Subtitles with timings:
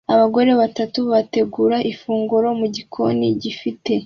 [0.13, 3.91] Abagore batatu bategura ifunguro mugikoni gifite